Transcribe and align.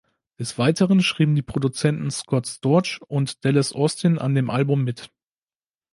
Des 0.39 0.57
Weiteren 0.57 1.03
schrieben 1.03 1.35
die 1.35 1.43
Produzenten 1.43 2.09
Scott 2.09 2.47
Storch 2.47 3.01
und 3.07 3.45
Dallas 3.45 3.71
Austin 3.73 4.17
an 4.17 4.33
dem 4.33 4.49
Album 4.49 4.83
mit. 4.83 5.11